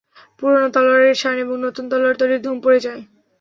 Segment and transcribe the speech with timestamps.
[0.37, 3.01] পুরনো তলোয়ারে শান এবং নতুন তলোয়ার তৈরীর ধুম পড়ে যায়।